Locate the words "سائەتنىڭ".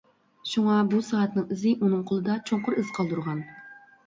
1.09-1.45